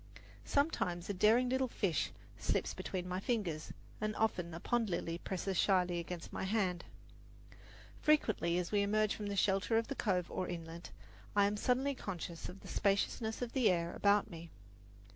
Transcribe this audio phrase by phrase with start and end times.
[0.45, 5.57] Sometimes a daring little fish slips between my fingers, and often a pond lily presses
[5.59, 6.85] shyly against my hand.
[7.99, 10.89] Frequently, as we emerge from the shelter of a cove or inlet,
[11.35, 14.49] I am suddenly conscious of the spaciousness of the air about me.